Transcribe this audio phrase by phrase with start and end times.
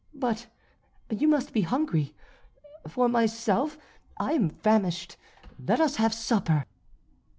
[0.15, 0.47] But
[1.11, 2.15] you must be hungry,
[2.87, 3.77] for myself,
[4.17, 5.15] I am famished;
[5.63, 6.65] let us have supper."